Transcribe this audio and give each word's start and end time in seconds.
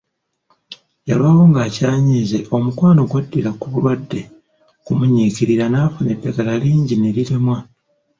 Yalwawo 1.09 1.43
ng'akyanyiize, 1.49 2.39
omukwano 2.55 3.01
gwaddira 3.11 3.49
ku 3.59 3.65
bulwadde 3.71 4.21
kumunyiikirira 4.85 5.65
n'afuna 5.69 6.09
eddagala 6.15 6.53
lingi 6.63 6.95
ne 6.97 7.09
liremwa. 7.15 7.57